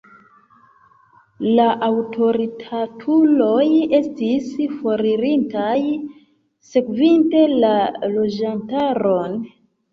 La 1.59 1.67
aŭtoritatuloj 1.87 3.67
estis 3.99 4.49
foririntaj, 4.81 5.77
sekvinte 6.73 7.47
la 7.63 7.73
loĝantaron. 8.19 9.41